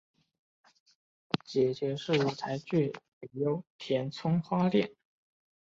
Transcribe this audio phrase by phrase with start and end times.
[1.45, 4.89] 姐姐是舞台剧女优田村花恋。